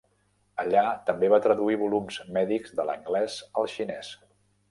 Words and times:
Allà 0.61 0.81
també 1.09 1.27
va 1.33 1.39
traduir 1.43 1.77
volums 1.83 2.17
mèdics 2.39 2.75
de 2.79 2.87
l'anglès 2.89 3.39
al 3.63 3.71
xinès. 3.77 4.13